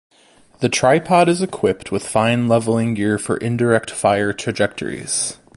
The 0.61 0.67
tripod 0.69 1.29
is 1.29 1.43
equipped 1.43 1.91
with 1.91 2.01
fine 2.07 2.47
levelling 2.47 2.95
gear 2.95 3.19
for 3.19 3.37
indirect 3.37 3.91
fire 3.91 4.33
trajectories. 4.33 5.37